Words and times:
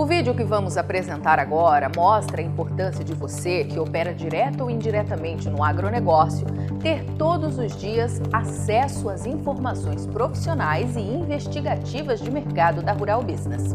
O 0.00 0.06
vídeo 0.06 0.34
que 0.34 0.42
vamos 0.42 0.78
apresentar 0.78 1.38
agora 1.38 1.92
mostra 1.94 2.40
a 2.40 2.44
importância 2.44 3.04
de 3.04 3.12
você, 3.12 3.64
que 3.64 3.78
opera 3.78 4.14
direto 4.14 4.62
ou 4.62 4.70
indiretamente 4.70 5.50
no 5.50 5.62
agronegócio, 5.62 6.46
ter 6.80 7.04
todos 7.18 7.58
os 7.58 7.76
dias 7.76 8.18
acesso 8.32 9.10
às 9.10 9.26
informações 9.26 10.06
profissionais 10.06 10.96
e 10.96 11.00
investigativas 11.00 12.18
de 12.18 12.30
mercado 12.30 12.82
da 12.82 12.94
Rural 12.94 13.22
Business. 13.22 13.74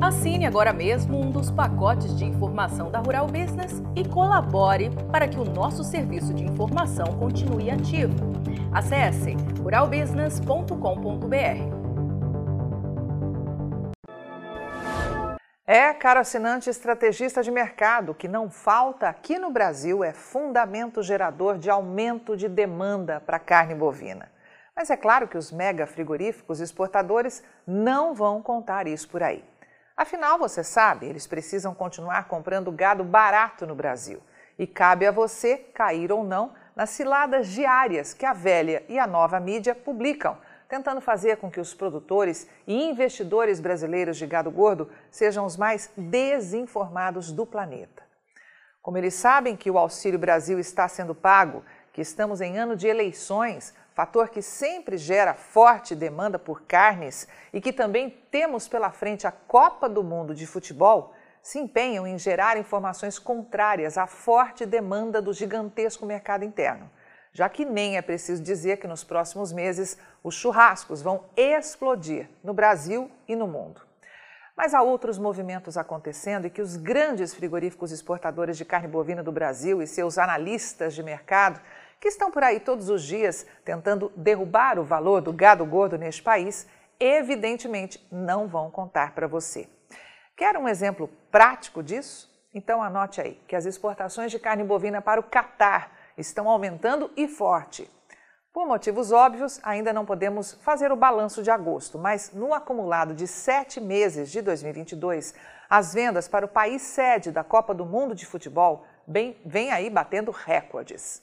Assine 0.00 0.46
agora 0.46 0.72
mesmo 0.72 1.20
um 1.20 1.30
dos 1.30 1.50
pacotes 1.50 2.16
de 2.16 2.24
informação 2.24 2.90
da 2.90 3.00
Rural 3.00 3.26
Business 3.26 3.82
e 3.94 4.02
colabore 4.02 4.88
para 5.12 5.28
que 5.28 5.38
o 5.38 5.44
nosso 5.44 5.84
serviço 5.84 6.32
de 6.32 6.42
informação 6.42 7.08
continue 7.18 7.70
ativo. 7.70 8.14
Acesse 8.72 9.36
ruralbusiness.com.br. 9.62 11.75
É, 15.68 15.92
caro 15.92 16.20
assinante 16.20 16.70
estrategista 16.70 17.42
de 17.42 17.50
mercado, 17.50 18.14
que 18.14 18.28
não 18.28 18.48
falta 18.48 19.08
aqui 19.08 19.36
no 19.36 19.50
Brasil 19.50 20.04
é 20.04 20.12
fundamento 20.12 21.02
gerador 21.02 21.58
de 21.58 21.68
aumento 21.68 22.36
de 22.36 22.48
demanda 22.48 23.20
para 23.26 23.40
carne 23.40 23.74
bovina. 23.74 24.30
Mas 24.76 24.90
é 24.90 24.96
claro 24.96 25.26
que 25.26 25.36
os 25.36 25.50
mega 25.50 25.84
frigoríficos 25.84 26.60
exportadores 26.60 27.42
não 27.66 28.14
vão 28.14 28.40
contar 28.40 28.86
isso 28.86 29.08
por 29.08 29.24
aí. 29.24 29.44
Afinal, 29.96 30.38
você 30.38 30.62
sabe, 30.62 31.06
eles 31.06 31.26
precisam 31.26 31.74
continuar 31.74 32.28
comprando 32.28 32.70
gado 32.70 33.02
barato 33.02 33.66
no 33.66 33.74
Brasil. 33.74 34.22
E 34.56 34.68
cabe 34.68 35.04
a 35.04 35.10
você 35.10 35.56
cair 35.56 36.12
ou 36.12 36.22
não 36.22 36.52
nas 36.76 36.90
ciladas 36.90 37.48
diárias 37.48 38.14
que 38.14 38.24
a 38.24 38.32
velha 38.32 38.84
e 38.88 39.00
a 39.00 39.06
nova 39.06 39.40
mídia 39.40 39.74
publicam 39.74 40.38
tentando 40.68 41.00
fazer 41.00 41.36
com 41.36 41.50
que 41.50 41.60
os 41.60 41.74
produtores 41.74 42.48
e 42.66 42.74
investidores 42.74 43.60
brasileiros 43.60 44.16
de 44.16 44.26
gado 44.26 44.50
gordo 44.50 44.90
sejam 45.10 45.44
os 45.44 45.56
mais 45.56 45.90
desinformados 45.96 47.30
do 47.30 47.46
planeta. 47.46 48.02
Como 48.82 48.98
eles 48.98 49.14
sabem 49.14 49.56
que 49.56 49.70
o 49.70 49.78
Auxílio 49.78 50.18
Brasil 50.18 50.58
está 50.58 50.86
sendo 50.88 51.14
pago, 51.14 51.64
que 51.92 52.00
estamos 52.00 52.40
em 52.40 52.58
ano 52.58 52.76
de 52.76 52.86
eleições, 52.86 53.74
fator 53.94 54.28
que 54.28 54.42
sempre 54.42 54.98
gera 54.98 55.34
forte 55.34 55.94
demanda 55.94 56.38
por 56.38 56.62
carnes 56.62 57.26
e 57.52 57.60
que 57.60 57.72
também 57.72 58.10
temos 58.30 58.68
pela 58.68 58.90
frente 58.90 59.26
a 59.26 59.32
Copa 59.32 59.88
do 59.88 60.04
Mundo 60.04 60.34
de 60.34 60.46
futebol, 60.46 61.14
se 61.42 61.58
empenham 61.58 62.06
em 62.06 62.18
gerar 62.18 62.58
informações 62.58 63.18
contrárias 63.18 63.96
à 63.96 64.06
forte 64.06 64.66
demanda 64.66 65.22
do 65.22 65.32
gigantesco 65.32 66.04
mercado 66.04 66.44
interno 66.44 66.90
já 67.36 67.50
que 67.50 67.66
nem 67.66 67.98
é 67.98 68.02
preciso 68.02 68.42
dizer 68.42 68.78
que 68.78 68.86
nos 68.86 69.04
próximos 69.04 69.52
meses 69.52 69.98
os 70.24 70.34
churrascos 70.34 71.02
vão 71.02 71.26
explodir 71.36 72.30
no 72.42 72.54
Brasil 72.54 73.10
e 73.28 73.36
no 73.36 73.46
mundo. 73.46 73.82
Mas 74.56 74.72
há 74.72 74.80
outros 74.80 75.18
movimentos 75.18 75.76
acontecendo 75.76 76.46
e 76.46 76.50
que 76.50 76.62
os 76.62 76.76
grandes 76.78 77.34
frigoríficos 77.34 77.92
exportadores 77.92 78.56
de 78.56 78.64
carne 78.64 78.88
bovina 78.88 79.22
do 79.22 79.30
Brasil 79.30 79.82
e 79.82 79.86
seus 79.86 80.16
analistas 80.16 80.94
de 80.94 81.02
mercado, 81.02 81.60
que 82.00 82.08
estão 82.08 82.30
por 82.30 82.42
aí 82.42 82.58
todos 82.58 82.88
os 82.88 83.02
dias 83.02 83.44
tentando 83.62 84.10
derrubar 84.16 84.78
o 84.78 84.84
valor 84.84 85.20
do 85.20 85.30
gado 85.30 85.66
gordo 85.66 85.98
neste 85.98 86.22
país, 86.22 86.66
evidentemente 86.98 88.02
não 88.10 88.48
vão 88.48 88.70
contar 88.70 89.12
para 89.12 89.26
você. 89.26 89.68
Quer 90.34 90.56
um 90.56 90.66
exemplo 90.66 91.10
prático 91.30 91.82
disso? 91.82 92.34
Então 92.54 92.82
anote 92.82 93.20
aí 93.20 93.38
que 93.46 93.54
as 93.54 93.66
exportações 93.66 94.30
de 94.32 94.38
carne 94.38 94.64
bovina 94.64 95.02
para 95.02 95.20
o 95.20 95.24
Catar 95.24 95.95
estão 96.16 96.48
aumentando 96.48 97.10
e 97.16 97.28
forte. 97.28 97.90
Por 98.52 98.66
motivos 98.66 99.12
óbvios, 99.12 99.60
ainda 99.62 99.92
não 99.92 100.06
podemos 100.06 100.54
fazer 100.62 100.90
o 100.90 100.96
balanço 100.96 101.42
de 101.42 101.50
agosto, 101.50 101.98
mas 101.98 102.32
no 102.32 102.54
acumulado 102.54 103.14
de 103.14 103.26
sete 103.26 103.80
meses 103.80 104.30
de 104.30 104.40
2022, 104.40 105.34
as 105.68 105.92
vendas 105.92 106.26
para 106.26 106.46
o 106.46 106.48
país 106.48 106.80
sede 106.80 107.30
da 107.30 107.44
Copa 107.44 107.74
do 107.74 107.84
Mundo 107.84 108.14
de 108.14 108.24
Futebol 108.24 108.86
bem, 109.06 109.36
vem 109.44 109.70
aí 109.70 109.90
batendo 109.90 110.30
recordes. 110.30 111.22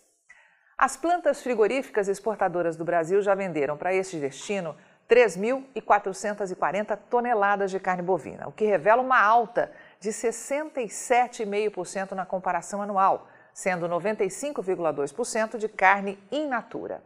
As 0.77 0.95
plantas 0.95 1.41
frigoríficas 1.41 2.07
exportadoras 2.07 2.75
do 2.75 2.85
Brasil 2.85 3.19
já 3.21 3.33
venderam 3.33 3.77
para 3.77 3.95
este 3.95 4.19
destino 4.19 4.75
3.440 5.09 6.99
toneladas 7.09 7.71
de 7.71 7.79
carne 7.79 8.03
bovina, 8.03 8.47
o 8.47 8.51
que 8.51 8.65
revela 8.65 9.01
uma 9.01 9.19
alta 9.19 9.71
de 9.99 10.09
67,5% 10.09 12.11
na 12.11 12.25
comparação 12.25 12.81
anual, 12.81 13.27
sendo 13.53 13.87
95,2% 13.87 15.57
de 15.57 15.69
carne 15.69 16.17
in 16.31 16.47
natura. 16.47 17.03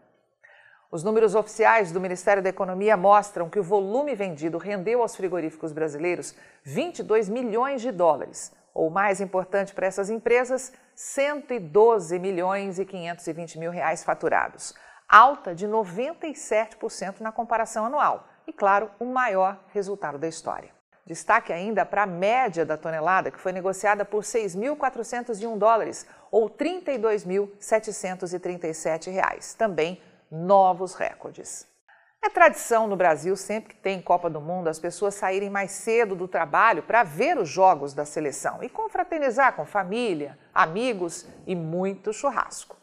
Os 0.89 1.03
números 1.03 1.35
oficiais 1.35 1.91
do 1.91 1.99
Ministério 1.99 2.41
da 2.41 2.49
Economia 2.49 2.95
mostram 2.95 3.49
que 3.49 3.59
o 3.59 3.63
volume 3.63 4.15
vendido 4.15 4.57
rendeu 4.57 5.01
aos 5.01 5.17
frigoríficos 5.17 5.73
brasileiros 5.73 6.33
22 6.63 7.27
milhões 7.27 7.81
de 7.81 7.91
dólares, 7.91 8.53
ou 8.73 8.89
mais 8.89 9.19
importante 9.19 9.73
para 9.73 9.87
essas 9.87 10.09
empresas, 10.09 10.71
112 10.95 12.17
milhões 12.19 12.79
e 12.79 12.85
520 12.85 13.59
mil 13.59 13.69
reais 13.69 14.03
faturados, 14.03 14.73
alta 15.09 15.53
de 15.53 15.67
97% 15.67 17.19
na 17.19 17.33
comparação 17.33 17.85
anual 17.85 18.25
e, 18.47 18.53
claro, 18.53 18.89
o 18.97 19.05
maior 19.05 19.59
resultado 19.73 20.17
da 20.17 20.27
história. 20.27 20.76
Destaque 21.07 21.51
ainda 21.53 21.85
para 21.85 22.03
a 22.03 22.05
média 22.05 22.65
da 22.65 22.75
tonelada, 22.75 23.31
que 23.31 23.39
foi 23.39 23.53
negociada 23.53 24.03
por 24.03 24.23
6.401 24.23 25.57
dólares, 25.57 26.05
ou 26.29 26.47
R$ 26.47 26.55
32.737, 26.57 29.55
também 29.55 30.01
novos 30.29 30.95
recordes. 30.95 31.65
É 32.21 32.29
tradição 32.29 32.87
no 32.87 32.97
Brasil, 32.97 33.37
sempre 33.37 33.73
que 33.73 33.79
tem 33.79 34.01
Copa 34.01 34.29
do 34.29 34.41
Mundo, 34.41 34.67
as 34.67 34.79
pessoas 34.79 35.15
saírem 35.15 35.49
mais 35.49 35.71
cedo 35.71 36.13
do 36.13 36.27
trabalho 36.27 36.83
para 36.83 37.03
ver 37.03 37.37
os 37.37 37.47
jogos 37.47 37.93
da 37.93 38.03
seleção 38.03 38.61
e 38.61 38.67
confraternizar 38.67 39.55
com 39.55 39.65
família, 39.65 40.37
amigos 40.53 41.25
e 41.45 41.55
muito 41.55 42.11
churrasco. 42.11 42.75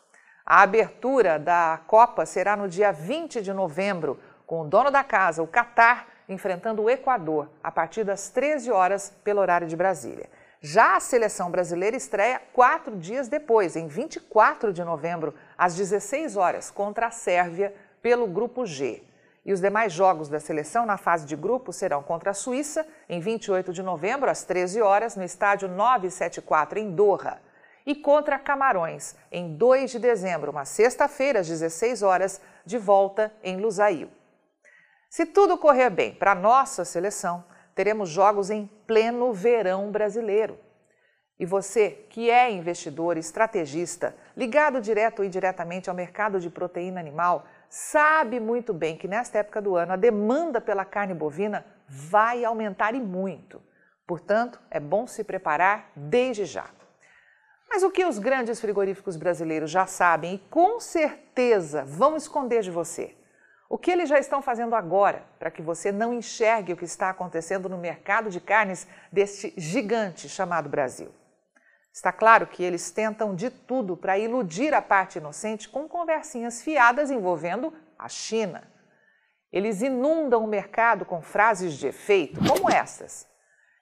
A 0.46 0.62
abertura 0.62 1.38
da 1.38 1.78
Copa 1.86 2.24
será 2.24 2.56
no 2.56 2.70
dia 2.70 2.90
20 2.90 3.42
de 3.42 3.52
novembro, 3.52 4.18
com 4.46 4.62
o 4.62 4.66
dono 4.66 4.90
da 4.90 5.04
casa, 5.04 5.42
o 5.42 5.46
Catar, 5.46 6.13
enfrentando 6.28 6.82
o 6.82 6.90
Equador 6.90 7.50
a 7.62 7.70
partir 7.70 8.04
das 8.04 8.28
13 8.30 8.70
horas 8.70 9.12
pelo 9.22 9.40
horário 9.40 9.66
de 9.66 9.76
Brasília. 9.76 10.28
Já 10.60 10.96
a 10.96 11.00
seleção 11.00 11.50
brasileira 11.50 11.94
estreia 11.94 12.40
quatro 12.52 12.96
dias 12.96 13.28
depois, 13.28 13.76
em 13.76 13.86
24 13.86 14.72
de 14.72 14.82
novembro, 14.82 15.34
às 15.58 15.76
16 15.76 16.36
horas, 16.36 16.70
contra 16.70 17.08
a 17.08 17.10
Sérvia 17.10 17.74
pelo 18.00 18.26
Grupo 18.26 18.64
G. 18.64 19.02
E 19.44 19.52
os 19.52 19.60
demais 19.60 19.92
jogos 19.92 20.30
da 20.30 20.40
seleção 20.40 20.86
na 20.86 20.96
fase 20.96 21.26
de 21.26 21.36
grupo 21.36 21.70
serão 21.70 22.02
contra 22.02 22.30
a 22.30 22.34
Suíça, 22.34 22.86
em 23.10 23.20
28 23.20 23.74
de 23.74 23.82
novembro, 23.82 24.30
às 24.30 24.42
13 24.42 24.80
horas, 24.80 25.16
no 25.16 25.22
estádio 25.22 25.68
974, 25.68 26.78
em 26.78 26.90
Doha. 26.90 27.38
E 27.84 27.94
contra 27.94 28.38
Camarões, 28.38 29.14
em 29.30 29.54
2 29.54 29.90
de 29.90 29.98
dezembro, 29.98 30.50
uma 30.50 30.64
sexta-feira, 30.64 31.40
às 31.40 31.46
16 31.46 32.02
horas, 32.02 32.40
de 32.64 32.78
volta 32.78 33.30
em 33.42 33.58
Lusail. 33.58 34.08
Se 35.14 35.24
tudo 35.24 35.56
correr 35.56 35.90
bem 35.90 36.12
para 36.12 36.32
a 36.32 36.34
nossa 36.34 36.84
seleção, 36.84 37.44
teremos 37.72 38.08
jogos 38.08 38.50
em 38.50 38.68
pleno 38.84 39.32
verão 39.32 39.88
brasileiro. 39.92 40.58
E 41.38 41.46
você, 41.46 42.04
que 42.10 42.28
é 42.28 42.50
investidor, 42.50 43.16
estrategista, 43.16 44.12
ligado 44.36 44.80
direto 44.80 45.20
ou 45.20 45.24
indiretamente 45.24 45.88
ao 45.88 45.94
mercado 45.94 46.40
de 46.40 46.50
proteína 46.50 46.98
animal, 46.98 47.46
sabe 47.68 48.40
muito 48.40 48.74
bem 48.74 48.96
que 48.96 49.06
nesta 49.06 49.38
época 49.38 49.62
do 49.62 49.76
ano 49.76 49.92
a 49.92 49.96
demanda 49.96 50.60
pela 50.60 50.84
carne 50.84 51.14
bovina 51.14 51.64
vai 51.88 52.44
aumentar 52.44 52.92
e 52.96 53.00
muito. 53.00 53.62
Portanto, 54.04 54.60
é 54.68 54.80
bom 54.80 55.06
se 55.06 55.22
preparar 55.22 55.92
desde 55.94 56.44
já. 56.44 56.68
Mas 57.70 57.84
o 57.84 57.90
que 57.92 58.04
os 58.04 58.18
grandes 58.18 58.60
frigoríficos 58.60 59.14
brasileiros 59.14 59.70
já 59.70 59.86
sabem 59.86 60.34
e 60.34 60.38
com 60.50 60.80
certeza 60.80 61.84
vão 61.84 62.16
esconder 62.16 62.62
de 62.62 62.72
você? 62.72 63.14
O 63.74 63.76
que 63.76 63.90
eles 63.90 64.08
já 64.08 64.20
estão 64.20 64.40
fazendo 64.40 64.76
agora 64.76 65.24
para 65.36 65.50
que 65.50 65.60
você 65.60 65.90
não 65.90 66.14
enxergue 66.14 66.72
o 66.72 66.76
que 66.76 66.84
está 66.84 67.10
acontecendo 67.10 67.68
no 67.68 67.76
mercado 67.76 68.30
de 68.30 68.40
carnes 68.40 68.86
deste 69.10 69.52
gigante 69.56 70.28
chamado 70.28 70.68
Brasil? 70.68 71.12
Está 71.92 72.12
claro 72.12 72.46
que 72.46 72.62
eles 72.62 72.92
tentam 72.92 73.34
de 73.34 73.50
tudo 73.50 73.96
para 73.96 74.16
iludir 74.16 74.72
a 74.72 74.80
parte 74.80 75.18
inocente 75.18 75.68
com 75.68 75.88
conversinhas 75.88 76.62
fiadas 76.62 77.10
envolvendo 77.10 77.74
a 77.98 78.08
China. 78.08 78.62
Eles 79.52 79.82
inundam 79.82 80.44
o 80.44 80.46
mercado 80.46 81.04
com 81.04 81.20
frases 81.20 81.74
de 81.74 81.88
efeito, 81.88 82.38
como 82.48 82.70
essas. 82.70 83.26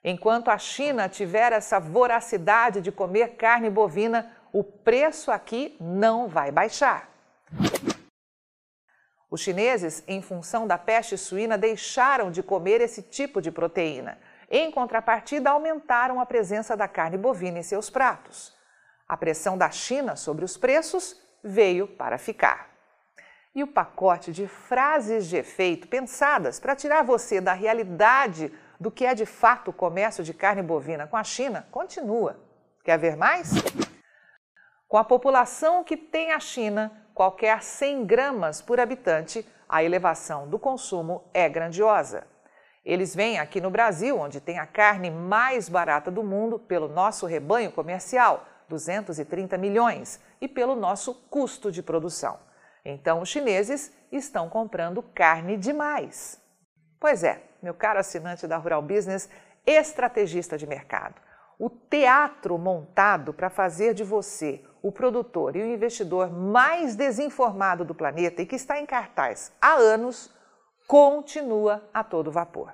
Enquanto 0.03 0.49
a 0.49 0.57
China 0.57 1.07
tiver 1.07 1.53
essa 1.53 1.79
voracidade 1.79 2.81
de 2.81 2.91
comer 2.91 3.35
carne 3.35 3.69
bovina, 3.69 4.35
o 4.51 4.63
preço 4.63 5.29
aqui 5.29 5.77
não 5.79 6.27
vai 6.27 6.51
baixar. 6.51 7.12
Os 9.33 9.41
chineses, 9.41 10.03
em 10.07 10.21
função 10.21 10.67
da 10.67 10.77
peste 10.77 11.17
suína, 11.17 11.57
deixaram 11.57 12.29
de 12.29 12.43
comer 12.43 12.81
esse 12.81 13.01
tipo 13.01 13.41
de 13.41 13.51
proteína. 13.51 14.19
Em 14.47 14.69
contrapartida, 14.69 15.49
aumentaram 15.49 16.21
a 16.21 16.25
presença 16.27 16.77
da 16.77 16.87
carne 16.87 17.17
bovina 17.17 17.57
em 17.57 17.63
seus 17.63 17.89
pratos. 17.89 18.55
A 19.07 19.17
pressão 19.17 19.57
da 19.57 19.71
China 19.71 20.15
sobre 20.15 20.45
os 20.45 20.55
preços 20.55 21.19
veio 21.43 21.87
para 21.87 22.19
ficar. 22.19 22.69
E 23.55 23.63
o 23.63 23.67
pacote 23.67 24.31
de 24.31 24.47
frases 24.47 25.25
de 25.25 25.35
efeito 25.35 25.87
pensadas 25.87 26.59
para 26.59 26.75
tirar 26.75 27.03
você 27.03 27.41
da 27.41 27.53
realidade 27.53 28.53
do 28.79 28.91
que 28.91 29.03
é 29.03 29.15
de 29.15 29.25
fato 29.25 29.71
o 29.71 29.73
comércio 29.73 30.23
de 30.23 30.35
carne 30.35 30.61
bovina 30.61 31.07
com 31.07 31.17
a 31.17 31.23
China 31.23 31.67
continua. 31.71 32.39
Quer 32.83 32.99
ver 32.99 33.17
mais? 33.17 33.51
Com 34.87 34.97
a 34.97 35.03
população 35.03 35.83
que 35.83 35.97
tem 35.97 36.33
a 36.33 36.39
China, 36.39 37.02
qualquer 37.13 37.61
100 37.61 38.05
gramas 38.05 38.61
por 38.61 38.79
habitante, 38.79 39.47
a 39.67 39.83
elevação 39.83 40.47
do 40.47 40.59
consumo 40.59 41.23
é 41.33 41.47
grandiosa. 41.47 42.27
Eles 42.85 43.15
vêm 43.15 43.39
aqui 43.39 43.61
no 43.61 43.71
Brasil, 43.71 44.19
onde 44.19 44.41
tem 44.41 44.59
a 44.59 44.67
carne 44.67 45.09
mais 45.09 45.69
barata 45.69 46.11
do 46.11 46.23
mundo, 46.23 46.59
pelo 46.59 46.89
nosso 46.89 47.25
rebanho 47.25 47.71
comercial, 47.71 48.45
230 48.67 49.57
milhões, 49.57 50.19
e 50.41 50.47
pelo 50.47 50.75
nosso 50.75 51.13
custo 51.29 51.71
de 51.71 51.81
produção. 51.81 52.37
Então, 52.83 53.21
os 53.21 53.29
chineses 53.29 53.93
estão 54.11 54.49
comprando 54.49 55.01
carne 55.01 55.55
demais. 55.55 56.41
Pois 56.99 57.23
é, 57.23 57.41
meu 57.61 57.73
caro 57.73 57.99
assinante 57.99 58.45
da 58.45 58.57
Rural 58.57 58.81
Business, 58.81 59.29
estrategista 59.65 60.57
de 60.57 60.67
mercado. 60.67 61.21
O 61.57 61.69
teatro 61.69 62.57
montado 62.57 63.33
para 63.33 63.49
fazer 63.49 63.93
de 63.93 64.03
você 64.03 64.61
o 64.83 64.91
produtor 64.91 65.55
e 65.55 65.63
o 65.63 65.65
investidor 65.65 66.29
mais 66.29 66.93
desinformado 66.93 67.85
do 67.85 67.95
planeta 67.95 68.41
e 68.41 68.45
que 68.45 68.57
está 68.57 68.77
em 68.77 68.85
cartaz 68.85 69.53
há 69.61 69.75
anos 69.75 70.29
continua 70.85 71.89
a 71.93 72.03
todo 72.03 72.29
vapor. 72.29 72.73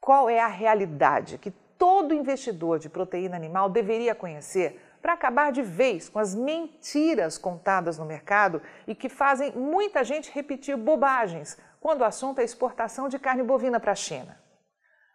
Qual 0.00 0.28
é 0.28 0.40
a 0.40 0.48
realidade 0.48 1.38
que 1.38 1.52
todo 1.78 2.12
investidor 2.12 2.80
de 2.80 2.88
proteína 2.88 3.36
animal 3.36 3.70
deveria 3.70 4.12
conhecer 4.12 4.80
para 5.00 5.12
acabar 5.12 5.52
de 5.52 5.62
vez 5.62 6.08
com 6.08 6.18
as 6.18 6.34
mentiras 6.34 7.38
contadas 7.38 7.96
no 7.96 8.04
mercado 8.04 8.60
e 8.86 8.94
que 8.94 9.08
fazem 9.08 9.52
muita 9.52 10.02
gente 10.02 10.32
repetir 10.32 10.76
bobagens 10.76 11.56
quando 11.80 12.00
o 12.00 12.04
assunto 12.04 12.40
é 12.40 12.44
exportação 12.44 13.08
de 13.08 13.18
carne 13.20 13.42
bovina 13.42 13.78
para 13.78 13.92
a 13.92 13.94
China? 13.96 14.40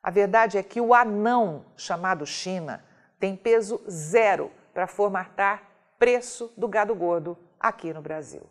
A 0.02 0.10
verdade 0.10 0.57
é 0.57 0.63
que 0.63 0.80
o 0.80 0.94
anão 0.94 1.66
chamado 1.75 2.25
China 2.25 2.86
tem 3.19 3.36
peso 3.36 3.81
zero 3.90 4.50
para 4.74 4.88
formatar 4.88 5.69
preço 6.00 6.51
do 6.57 6.68
gado 6.68 6.96
gordo 6.96 7.38
aqui 7.60 7.94
no 7.94 8.01
Brasil. 8.01 8.42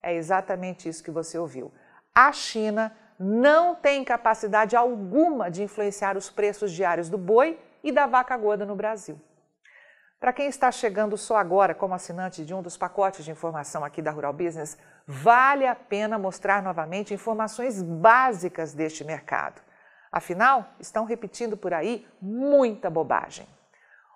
É 0.00 0.14
exatamente 0.14 0.88
isso 0.88 1.02
que 1.02 1.10
você 1.10 1.36
ouviu. 1.36 1.70
A 2.14 2.32
China 2.32 2.96
não 3.18 3.74
tem 3.74 4.04
capacidade 4.04 4.74
alguma 4.74 5.50
de 5.50 5.62
influenciar 5.62 6.16
os 6.16 6.30
preços 6.30 6.72
diários 6.72 7.10
do 7.10 7.18
boi 7.18 7.58
e 7.82 7.92
da 7.92 8.06
vaca 8.06 8.36
gorda 8.36 8.64
no 8.64 8.76
Brasil. 8.76 9.20
Para 10.18 10.32
quem 10.32 10.46
está 10.46 10.70
chegando 10.70 11.16
só 11.16 11.36
agora 11.36 11.74
como 11.74 11.94
assinante 11.94 12.44
de 12.44 12.54
um 12.54 12.62
dos 12.62 12.76
pacotes 12.76 13.24
de 13.24 13.32
informação 13.32 13.84
aqui 13.84 14.00
da 14.00 14.12
Rural 14.12 14.32
Business, 14.32 14.78
vale 15.04 15.66
a 15.66 15.74
pena 15.74 16.16
mostrar 16.16 16.62
novamente 16.62 17.12
informações 17.12 17.82
básicas 17.82 18.72
deste 18.72 19.02
mercado. 19.02 19.60
Afinal, 20.12 20.68
estão 20.78 21.04
repetindo 21.04 21.56
por 21.56 21.74
aí 21.74 22.06
muita 22.20 22.88
bobagem. 22.88 23.48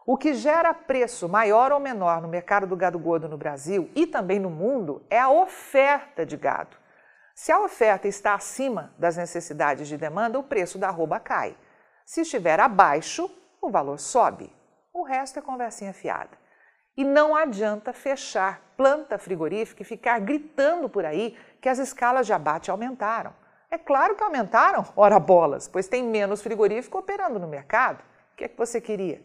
O 0.09 0.17
que 0.17 0.35
gera 0.35 0.73
preço 0.73 1.29
maior 1.29 1.73
ou 1.73 1.81
menor 1.81 2.23
no 2.23 2.29
mercado 2.29 2.65
do 2.65 2.77
gado 2.77 2.97
gordo 2.97 3.29
no 3.29 3.37
Brasil 3.37 3.91
e 3.93 4.07
também 4.07 4.39
no 4.39 4.49
mundo 4.49 5.05
é 5.11 5.19
a 5.19 5.29
oferta 5.29 6.25
de 6.25 6.37
gado. 6.37 6.77
Se 7.35 7.51
a 7.51 7.59
oferta 7.59 8.07
está 8.07 8.35
acima 8.35 8.95
das 8.97 9.17
necessidades 9.17 9.89
de 9.89 9.97
demanda, 9.97 10.39
o 10.39 10.45
preço 10.45 10.79
da 10.79 10.87
arroba 10.87 11.19
cai. 11.19 11.57
Se 12.05 12.21
estiver 12.21 12.61
abaixo, 12.61 13.29
o 13.61 13.69
valor 13.69 13.99
sobe. 13.99 14.55
O 14.93 15.03
resto 15.03 15.41
é 15.41 15.43
conversinha 15.43 15.93
fiada. 15.93 16.39
E 16.97 17.03
não 17.03 17.35
adianta 17.35 17.93
fechar 17.93 18.63
planta 18.77 19.19
frigorífica 19.19 19.83
e 19.83 19.85
ficar 19.85 20.21
gritando 20.21 20.89
por 20.89 21.05
aí 21.05 21.37
que 21.61 21.69
as 21.69 21.81
escalas 21.81 22.27
de 22.27 22.33
abate 22.33 22.71
aumentaram. 22.71 23.35
É 23.69 23.77
claro 23.77 24.15
que 24.15 24.23
aumentaram, 24.23 24.87
ora 24.95 25.19
bolas, 25.19 25.67
pois 25.67 25.89
tem 25.89 26.05
menos 26.05 26.43
frigorífico 26.43 26.97
operando 26.97 27.41
no 27.41 27.49
mercado. 27.49 28.05
O 28.33 28.37
que 28.37 28.45
é 28.45 28.49
que 28.49 28.57
você 28.57 28.81
queria? 28.81 29.21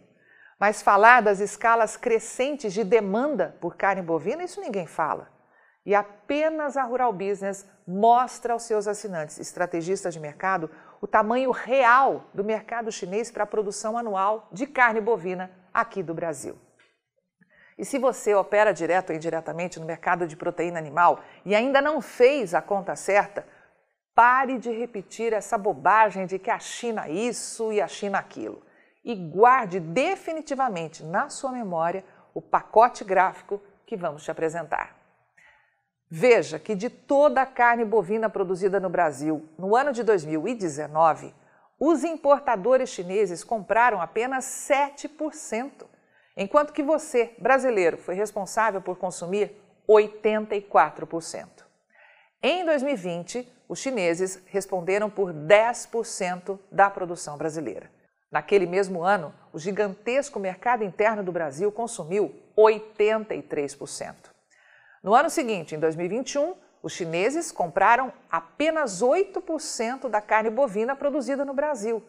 Mas 0.61 0.79
falar 0.79 1.23
das 1.23 1.39
escalas 1.39 1.97
crescentes 1.97 2.71
de 2.71 2.83
demanda 2.83 3.57
por 3.59 3.75
carne 3.75 4.03
bovina, 4.03 4.43
isso 4.43 4.61
ninguém 4.61 4.85
fala. 4.85 5.27
E 5.83 5.95
apenas 5.95 6.77
a 6.77 6.83
Rural 6.83 7.11
Business 7.11 7.67
mostra 7.87 8.53
aos 8.53 8.61
seus 8.61 8.87
assinantes, 8.87 9.39
estrategistas 9.39 10.13
de 10.13 10.19
mercado, 10.19 10.69
o 11.01 11.07
tamanho 11.07 11.49
real 11.49 12.25
do 12.31 12.43
mercado 12.43 12.91
chinês 12.91 13.31
para 13.31 13.43
a 13.43 13.47
produção 13.47 13.97
anual 13.97 14.49
de 14.51 14.67
carne 14.67 15.01
bovina 15.01 15.49
aqui 15.73 16.03
do 16.03 16.13
Brasil. 16.13 16.55
E 17.75 17.83
se 17.83 17.97
você 17.97 18.35
opera 18.35 18.71
direto 18.71 19.09
ou 19.09 19.15
indiretamente 19.15 19.79
no 19.79 19.85
mercado 19.87 20.27
de 20.27 20.35
proteína 20.35 20.77
animal 20.77 21.21
e 21.43 21.55
ainda 21.55 21.81
não 21.81 21.99
fez 21.99 22.53
a 22.53 22.61
conta 22.61 22.95
certa, 22.95 23.47
pare 24.13 24.59
de 24.59 24.69
repetir 24.69 25.33
essa 25.33 25.57
bobagem 25.57 26.27
de 26.27 26.37
que 26.37 26.51
a 26.51 26.59
China 26.59 27.09
isso 27.09 27.73
e 27.73 27.81
a 27.81 27.87
China 27.87 28.19
aquilo 28.19 28.61
e 29.03 29.15
guarde 29.15 29.79
definitivamente 29.79 31.03
na 31.03 31.29
sua 31.29 31.51
memória 31.51 32.03
o 32.33 32.41
pacote 32.41 33.03
gráfico 33.03 33.61
que 33.85 33.97
vamos 33.97 34.23
te 34.23 34.31
apresentar. 34.31 34.95
Veja 36.09 36.59
que 36.59 36.75
de 36.75 36.89
toda 36.89 37.41
a 37.41 37.45
carne 37.45 37.85
bovina 37.85 38.29
produzida 38.29 38.79
no 38.79 38.89
Brasil 38.89 39.47
no 39.57 39.75
ano 39.75 39.93
de 39.93 40.03
2019, 40.03 41.33
os 41.79 42.03
importadores 42.03 42.89
chineses 42.89 43.43
compraram 43.43 44.01
apenas 44.01 44.45
7%, 44.45 45.85
enquanto 46.37 46.73
que 46.73 46.83
você, 46.83 47.33
brasileiro, 47.39 47.97
foi 47.97 48.13
responsável 48.13 48.81
por 48.81 48.97
consumir 48.97 49.55
84%. 49.87 51.47
Em 52.43 52.65
2020, 52.65 53.47
os 53.67 53.79
chineses 53.79 54.41
responderam 54.47 55.09
por 55.09 55.33
10% 55.33 56.59
da 56.71 56.89
produção 56.89 57.37
brasileira. 57.37 57.89
Naquele 58.31 58.65
mesmo 58.65 59.03
ano, 59.03 59.33
o 59.51 59.59
gigantesco 59.59 60.39
mercado 60.39 60.83
interno 60.83 61.21
do 61.21 61.31
Brasil 61.31 61.71
consumiu 61.71 62.33
83%. 62.57 64.15
No 65.03 65.13
ano 65.13 65.29
seguinte, 65.29 65.75
em 65.75 65.79
2021, 65.79 66.55
os 66.81 66.93
chineses 66.93 67.51
compraram 67.51 68.11
apenas 68.29 69.03
8% 69.03 70.07
da 70.07 70.21
carne 70.21 70.49
bovina 70.49 70.95
produzida 70.95 71.43
no 71.43 71.53
Brasil. 71.53 72.01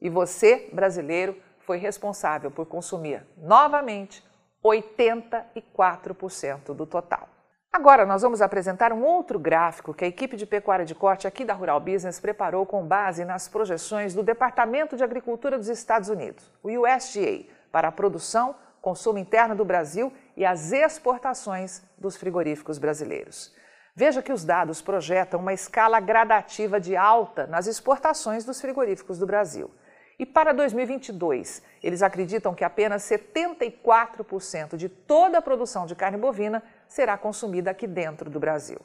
E 0.00 0.08
você, 0.08 0.70
brasileiro, 0.72 1.36
foi 1.58 1.76
responsável 1.76 2.50
por 2.50 2.66
consumir 2.66 3.26
novamente 3.36 4.24
84% 4.64 6.74
do 6.74 6.86
total. 6.86 7.28
Agora 7.70 8.06
nós 8.06 8.22
vamos 8.22 8.40
apresentar 8.40 8.92
um 8.92 9.04
outro 9.04 9.38
gráfico 9.38 9.92
que 9.92 10.04
a 10.04 10.08
equipe 10.08 10.36
de 10.36 10.46
pecuária 10.46 10.86
de 10.86 10.94
corte 10.94 11.28
aqui 11.28 11.44
da 11.44 11.52
Rural 11.52 11.78
Business 11.78 12.18
preparou 12.18 12.64
com 12.64 12.84
base 12.84 13.24
nas 13.24 13.46
projeções 13.46 14.14
do 14.14 14.22
Departamento 14.22 14.96
de 14.96 15.04
Agricultura 15.04 15.58
dos 15.58 15.68
Estados 15.68 16.08
Unidos, 16.08 16.50
o 16.62 16.68
USDA, 16.68 17.44
para 17.70 17.88
a 17.88 17.92
produção, 17.92 18.56
consumo 18.80 19.18
interno 19.18 19.54
do 19.54 19.66
Brasil 19.66 20.12
e 20.36 20.46
as 20.46 20.72
exportações 20.72 21.82
dos 21.98 22.16
frigoríficos 22.16 22.78
brasileiros. 22.78 23.54
Veja 23.94 24.22
que 24.22 24.32
os 24.32 24.44
dados 24.44 24.80
projetam 24.80 25.38
uma 25.38 25.52
escala 25.52 26.00
gradativa 26.00 26.80
de 26.80 26.96
alta 26.96 27.46
nas 27.46 27.66
exportações 27.66 28.44
dos 28.44 28.60
frigoríficos 28.60 29.18
do 29.18 29.26
Brasil. 29.26 29.70
E 30.18 30.26
para 30.26 30.52
2022, 30.52 31.62
eles 31.80 32.02
acreditam 32.02 32.52
que 32.52 32.64
apenas 32.64 33.04
74% 33.04 34.76
de 34.76 34.88
toda 34.88 35.38
a 35.38 35.42
produção 35.42 35.86
de 35.86 35.94
carne 35.94 36.18
bovina 36.18 36.60
será 36.88 37.16
consumida 37.16 37.70
aqui 37.70 37.86
dentro 37.86 38.28
do 38.28 38.40
Brasil. 38.40 38.80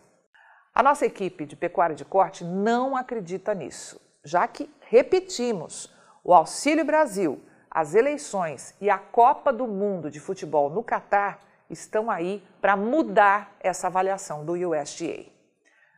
A 0.76 0.84
nossa 0.84 1.08
equipe 1.08 1.46
de 1.46 1.56
pecuária 1.56 1.96
de 1.96 2.06
corte 2.06 2.44
não 2.44 2.96
acredita 2.96 3.56
nisso, 3.56 4.00
já 4.24 4.48
que, 4.48 4.70
repetimos, 4.82 5.92
o 6.24 6.34
Auxílio 6.34 6.86
Brasil, 6.86 7.44
as 7.70 7.96
eleições 7.96 8.76
e 8.80 8.88
a 8.88 9.00
Copa 9.00 9.52
do 9.52 9.68
Mundo 9.68 10.12
de 10.12 10.20
Futebol 10.20 10.70
no 10.70 10.84
Catar 10.84 11.40
estão 11.68 12.12
aí 12.12 12.44
para 12.62 12.78
mudar 12.78 13.56
essa 13.60 13.88
avaliação 13.88 14.46
do 14.46 14.54
USDA. 14.54 15.33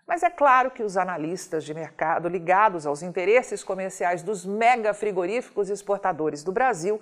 Mas 0.08 0.22
é 0.22 0.30
claro 0.30 0.70
que 0.70 0.84
os 0.84 0.98
analistas 0.98 1.64
de 1.64 1.74
mercado 1.74 2.30
ligados 2.30 2.86
aos 2.86 3.02
interesses 3.02 3.64
comerciais 3.64 4.22
dos 4.22 4.46
mega 4.46 4.94
frigoríficos 4.94 5.70
exportadores 5.70 6.44
do 6.44 6.52
Brasil 6.52 7.02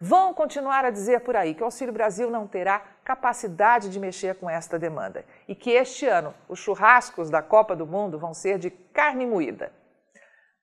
vão 0.00 0.32
continuar 0.32 0.84
a 0.84 0.90
dizer 0.90 1.20
por 1.20 1.34
aí 1.34 1.54
que 1.54 1.62
o 1.62 1.64
Auxílio 1.64 1.92
Brasil 1.92 2.30
não 2.30 2.46
terá 2.46 2.80
capacidade 3.04 3.90
de 3.90 3.98
mexer 3.98 4.36
com 4.36 4.48
esta 4.48 4.78
demanda 4.78 5.24
e 5.48 5.54
que 5.54 5.70
este 5.70 6.06
ano 6.06 6.32
os 6.48 6.58
churrascos 6.58 7.28
da 7.28 7.42
Copa 7.42 7.74
do 7.74 7.86
Mundo 7.86 8.18
vão 8.18 8.32
ser 8.32 8.58
de 8.58 8.70
carne 8.70 9.26
moída. 9.26 9.72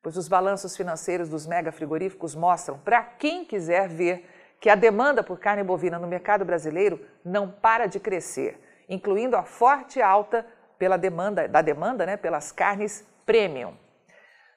Pois 0.01 0.15
os 0.15 0.27
balanços 0.27 0.75
financeiros 0.75 1.29
dos 1.29 1.45
mega 1.45 1.71
frigoríficos 1.71 2.35
mostram, 2.35 2.79
para 2.79 3.03
quem 3.03 3.45
quiser 3.45 3.87
ver, 3.87 4.27
que 4.59 4.69
a 4.69 4.75
demanda 4.75 5.23
por 5.23 5.39
carne 5.39 5.63
bovina 5.63 5.99
no 5.99 6.07
mercado 6.07 6.45
brasileiro 6.45 6.99
não 7.23 7.49
para 7.49 7.85
de 7.85 7.99
crescer, 7.99 8.59
incluindo 8.87 9.35
a 9.35 9.43
forte 9.43 10.01
alta 10.01 10.45
pela 10.81 10.97
demanda, 10.97 11.47
da 11.47 11.61
demanda 11.61 12.07
né, 12.07 12.17
pelas 12.17 12.51
carnes 12.51 13.05
premium. 13.23 13.75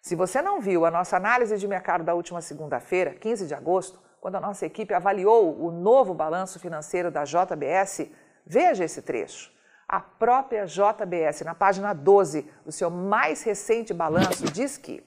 Se 0.00 0.16
você 0.16 0.40
não 0.40 0.58
viu 0.58 0.86
a 0.86 0.90
nossa 0.90 1.18
análise 1.18 1.58
de 1.58 1.68
mercado 1.68 2.02
da 2.02 2.14
última 2.14 2.40
segunda-feira, 2.40 3.12
15 3.12 3.46
de 3.46 3.52
agosto, 3.52 4.00
quando 4.22 4.36
a 4.36 4.40
nossa 4.40 4.64
equipe 4.64 4.94
avaliou 4.94 5.54
o 5.62 5.70
novo 5.70 6.14
balanço 6.14 6.58
financeiro 6.58 7.10
da 7.10 7.24
JBS, 7.24 8.06
veja 8.46 8.84
esse 8.84 9.02
trecho. 9.02 9.52
A 9.86 10.00
própria 10.00 10.64
JBS, 10.64 11.42
na 11.42 11.54
página 11.54 11.92
12 11.92 12.50
do 12.64 12.72
seu 12.72 12.88
mais 12.88 13.42
recente 13.42 13.92
balanço, 13.92 14.46
diz 14.50 14.78
que 14.78 15.04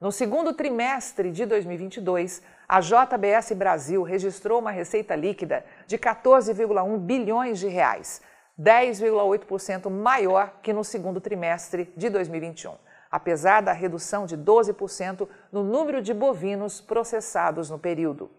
No 0.00 0.10
segundo 0.10 0.54
trimestre 0.54 1.30
de 1.32 1.44
2022, 1.44 2.40
a 2.66 2.80
JBS 2.80 3.52
Brasil 3.52 4.02
registrou 4.02 4.60
uma 4.60 4.70
receita 4.70 5.14
líquida 5.14 5.66
de 5.86 5.98
14,1 5.98 6.98
bilhões 6.98 7.58
de 7.58 7.68
reais, 7.68 8.22
10,8% 8.58 9.90
maior 9.90 10.60
que 10.62 10.72
no 10.72 10.82
segundo 10.82 11.20
trimestre 11.20 11.92
de 11.96 12.08
2021, 12.08 12.74
apesar 13.10 13.60
da 13.60 13.72
redução 13.72 14.26
de 14.26 14.36
12% 14.36 15.28
no 15.52 15.62
número 15.62 16.00
de 16.00 16.14
bovinos 16.14 16.80
processados 16.80 17.68
no 17.68 17.78
período. 17.78 18.30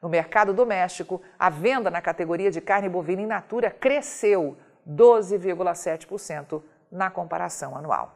No 0.00 0.08
mercado 0.08 0.54
doméstico, 0.54 1.20
a 1.38 1.50
venda 1.50 1.90
na 1.90 2.00
categoria 2.00 2.50
de 2.50 2.60
carne 2.60 2.88
bovina 2.88 3.22
in 3.22 3.26
natura 3.26 3.70
cresceu 3.70 4.56
12,7% 4.88 6.62
na 6.90 7.10
comparação 7.10 7.76
anual. 7.76 8.14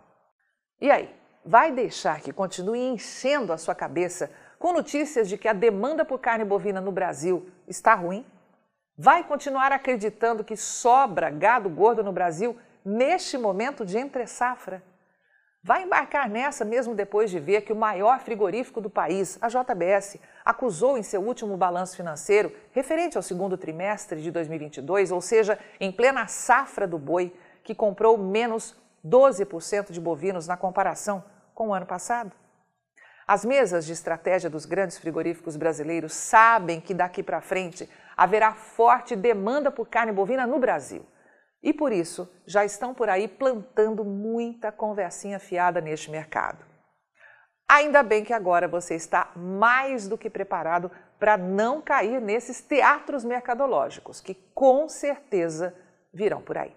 E 0.80 0.90
aí, 0.90 1.14
vai 1.44 1.70
deixar 1.70 2.20
que 2.20 2.32
continue 2.32 2.80
enchendo 2.80 3.52
a 3.52 3.58
sua 3.58 3.74
cabeça 3.74 4.30
com 4.58 4.72
notícias 4.72 5.28
de 5.28 5.36
que 5.36 5.46
a 5.46 5.52
demanda 5.52 6.04
por 6.04 6.18
carne 6.18 6.44
bovina 6.44 6.80
no 6.80 6.90
Brasil 6.90 7.50
está 7.68 7.94
ruim? 7.94 8.24
Vai 8.96 9.24
continuar 9.24 9.72
acreditando 9.72 10.44
que 10.44 10.56
sobra 10.56 11.30
gado 11.30 11.68
gordo 11.68 12.02
no 12.02 12.12
Brasil 12.12 12.56
neste 12.84 13.36
momento 13.36 13.84
de 13.84 13.98
entre-safra? 13.98 14.82
vai 15.64 15.82
embarcar 15.82 16.28
nessa 16.28 16.62
mesmo 16.62 16.94
depois 16.94 17.30
de 17.30 17.40
ver 17.40 17.62
que 17.62 17.72
o 17.72 17.76
maior 17.76 18.20
frigorífico 18.20 18.82
do 18.82 18.90
país, 18.90 19.38
a 19.40 19.48
JBS, 19.48 20.18
acusou 20.44 20.98
em 20.98 21.02
seu 21.02 21.22
último 21.22 21.56
balanço 21.56 21.96
financeiro, 21.96 22.54
referente 22.72 23.16
ao 23.16 23.22
segundo 23.22 23.56
trimestre 23.56 24.20
de 24.20 24.30
2022, 24.30 25.10
ou 25.10 25.22
seja, 25.22 25.58
em 25.80 25.90
plena 25.90 26.26
safra 26.26 26.86
do 26.86 26.98
boi, 26.98 27.34
que 27.62 27.74
comprou 27.74 28.18
menos 28.18 28.76
12% 29.02 29.90
de 29.90 29.98
bovinos 29.98 30.46
na 30.46 30.54
comparação 30.54 31.24
com 31.54 31.68
o 31.68 31.74
ano 31.74 31.86
passado? 31.86 32.30
As 33.26 33.42
mesas 33.42 33.86
de 33.86 33.92
estratégia 33.94 34.50
dos 34.50 34.66
grandes 34.66 34.98
frigoríficos 34.98 35.56
brasileiros 35.56 36.12
sabem 36.12 36.78
que 36.78 36.92
daqui 36.92 37.22
para 37.22 37.40
frente 37.40 37.88
haverá 38.16 38.52
forte 38.52 39.16
demanda 39.16 39.70
por 39.70 39.88
carne 39.88 40.12
bovina 40.12 40.46
no 40.46 40.58
Brasil. 40.58 41.06
E 41.62 41.72
por 41.72 41.92
isso 41.92 42.30
já 42.46 42.64
estão 42.64 42.92
por 42.92 43.08
aí 43.08 43.26
plantando 43.26 44.04
muita 44.04 44.70
conversinha 44.70 45.38
fiada 45.38 45.80
neste 45.80 46.10
mercado. 46.10 46.64
Ainda 47.66 48.02
bem 48.02 48.22
que 48.22 48.32
agora 48.32 48.68
você 48.68 48.94
está 48.94 49.32
mais 49.34 50.06
do 50.06 50.18
que 50.18 50.28
preparado 50.28 50.90
para 51.18 51.38
não 51.38 51.80
cair 51.80 52.20
nesses 52.20 52.60
teatros 52.60 53.24
mercadológicos, 53.24 54.20
que 54.20 54.34
com 54.54 54.88
certeza 54.88 55.74
virão 56.12 56.42
por 56.42 56.58
aí. 56.58 56.76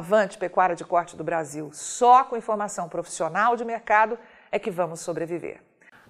Avante 0.00 0.38
Pecuária 0.38 0.74
de 0.74 0.82
Corte 0.82 1.14
do 1.14 1.22
Brasil. 1.22 1.68
Só 1.74 2.24
com 2.24 2.34
informação 2.34 2.88
profissional 2.88 3.54
de 3.54 3.66
mercado 3.66 4.18
é 4.50 4.58
que 4.58 4.70
vamos 4.70 5.00
sobreviver. 5.00 5.60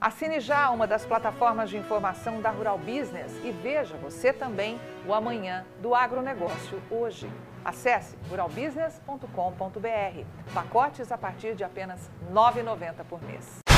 Assine 0.01 0.39
já 0.39 0.71
uma 0.71 0.87
das 0.87 1.05
plataformas 1.05 1.69
de 1.69 1.77
informação 1.77 2.41
da 2.41 2.51
Rural 2.51 2.79
Business 2.79 3.33
e 3.43 3.51
veja 3.51 3.97
você 3.97 4.33
também 4.33 4.81
o 5.05 5.13
amanhã 5.13 5.67
do 5.83 5.93
agronegócio 5.93 6.81
hoje. 6.89 7.29
Acesse 7.65 8.17
ruralbusiness.com.br. 8.31 10.55
Pacotes 10.55 11.11
a 11.11 11.19
partir 11.19 11.57
de 11.57 11.65
apenas 11.65 12.09
R$ 12.29 12.33
9,90 12.33 13.05
por 13.09 13.21
mês. 13.25 13.70